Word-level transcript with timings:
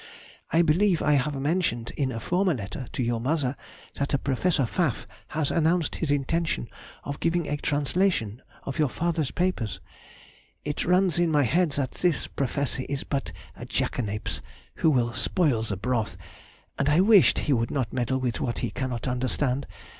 I 0.51 0.63
believe 0.63 1.03
I 1.03 1.11
have 1.11 1.39
mentioned 1.39 1.91
in 1.95 2.11
a 2.11 2.19
former 2.19 2.55
letter 2.55 2.87
to 2.91 3.03
your 3.03 3.21
mother 3.21 3.55
that 3.99 4.15
a 4.15 4.17
Professor 4.17 4.65
Pfaff 4.65 5.05
has 5.27 5.51
announced 5.51 5.97
his 5.97 6.09
intention 6.09 6.69
of 7.03 7.19
giving 7.19 7.47
a 7.47 7.55
translation 7.57 8.41
of 8.63 8.79
your 8.79 8.89
father's 8.89 9.29
papers. 9.29 9.79
It 10.65 10.85
runs 10.85 11.19
in 11.19 11.29
my 11.29 11.43
head 11.43 11.73
that 11.73 11.91
this 11.91 12.25
professor 12.25 12.81
is 12.89 13.03
but 13.03 13.31
a 13.55 13.63
Jackanapes, 13.67 14.41
who 14.77 14.89
will 14.89 15.13
spoil 15.13 15.61
the 15.61 15.77
broth, 15.77 16.17
and 16.79 16.89
I 16.89 16.99
wished 17.01 17.37
he 17.37 17.53
would 17.53 17.69
not 17.69 17.93
meddle 17.93 18.17
with 18.17 18.41
what 18.41 18.57
he 18.65 18.71
cannot 18.71 19.07
understand. 19.07 19.67